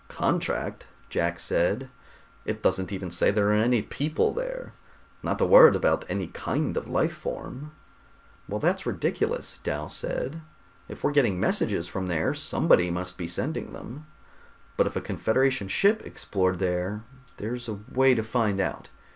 [0.07, 1.91] "Contract!" Jack said.
[2.43, 4.73] "It doesn't even say there are any people there.
[5.21, 7.71] Not a word about any kind of life form."
[8.49, 10.41] "Well, that's ridiculous," Dal said.
[10.89, 14.07] "If we're getting messages from there, somebody must be sending them.
[14.75, 17.03] But if a Confederation ship explored there,
[17.37, 18.89] there's a way to find out.